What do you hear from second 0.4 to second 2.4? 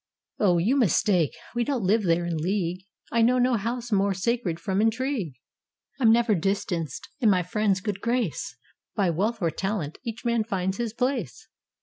you mistake: we don't live there in